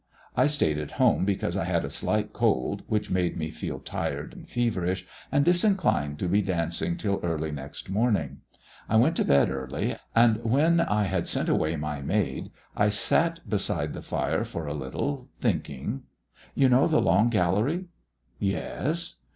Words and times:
I 0.35 0.47
stayed 0.47 0.79
at 0.79 0.93
home 0.93 1.25
because 1.25 1.55
I 1.55 1.65
had 1.65 1.85
a 1.85 1.89
slight 1.91 2.33
cold, 2.33 2.81
which 2.87 3.11
made 3.11 3.37
me 3.37 3.51
feel 3.51 3.77
tired 3.77 4.33
and 4.33 4.49
feverish, 4.49 5.05
and 5.31 5.45
disinclined 5.45 6.17
to 6.17 6.27
be 6.27 6.41
dancing 6.41 6.97
till 6.97 7.19
early 7.21 7.51
next 7.51 7.87
morning. 7.87 8.39
I 8.89 8.95
went 8.95 9.15
to 9.17 9.23
bed 9.23 9.51
early, 9.51 9.95
and 10.15 10.43
when 10.43 10.79
I 10.79 11.03
had 11.03 11.27
sent 11.27 11.49
away 11.49 11.75
my 11.75 12.01
maid 12.01 12.49
I 12.75 12.89
sat 12.89 13.47
beside 13.47 13.93
the 13.93 14.01
fire 14.01 14.43
for 14.43 14.65
a 14.65 14.73
little, 14.73 15.29
thinking. 15.39 16.01
You 16.55 16.67
know 16.67 16.87
the 16.87 16.99
long 16.99 17.29
gallery?" 17.29 17.85
"Yes." 18.39 19.17